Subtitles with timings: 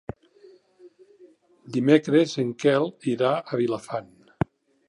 [1.77, 4.13] Dimecres en Quel irà a Vilafant.